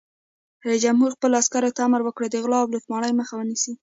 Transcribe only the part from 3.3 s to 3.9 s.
ونیسئ!